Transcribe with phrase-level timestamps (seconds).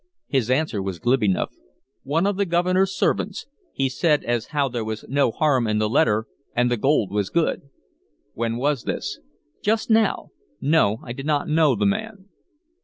[0.25, 1.53] His answer was glib enough:
[2.01, 3.45] "One of the governor's servants.
[3.71, 7.29] He said as how there was no harm in the letter, and the gold was
[7.29, 7.69] good."
[8.33, 9.19] "When was this?"
[9.61, 10.31] "Just now.
[10.59, 12.29] No, I did n't know the man."